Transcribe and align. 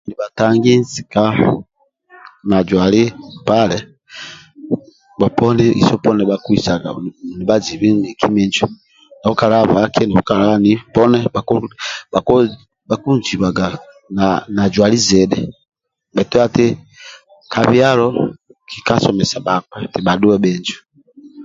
Nibhatangi 0.07 0.73
naika 0.81 1.23
na 1.37 1.37
na 2.49 2.57
jwali 2.67 3.01
mpale 3.41 3.77
bhoponi 5.19 5.65
iso 5.81 5.95
poni 6.03 6.23
bhakisaga 6.29 6.89
nibhanzibi 7.37 7.87
miki 8.01 8.27
minjo 8.35 8.65
bhakinzibaga 12.89 13.67
na 14.55 14.63
zwali 14.73 14.97
zidhi 15.07 15.41
bhaitu 16.15 16.65
ka 17.51 17.61
byalo 17.69 18.05
kisomesia 18.69 19.39
bhakpa 19.47 19.75
etib 19.85 20.03
bhadhuwe 20.05 20.35
bhinjo 20.43 20.77